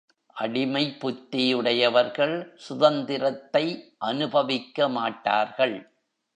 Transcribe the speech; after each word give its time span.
அடிமைப் 0.35 0.97
புத்தியுடையவர்கள் 0.99 2.35
சுதந்தரத்தை 2.69 3.65
அனுபவிக்கமாட்டார்கள். 4.05 5.75